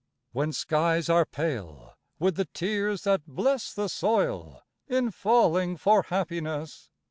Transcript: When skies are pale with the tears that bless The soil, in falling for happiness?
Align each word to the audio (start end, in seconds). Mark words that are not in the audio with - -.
When 0.31 0.51
skies 0.51 1.09
are 1.09 1.27
pale 1.27 1.93
with 2.17 2.35
the 2.35 2.45
tears 2.45 3.03
that 3.03 3.21
bless 3.27 3.71
The 3.71 3.87
soil, 3.87 4.63
in 4.87 5.11
falling 5.11 5.77
for 5.77 6.01
happiness? 6.01 6.89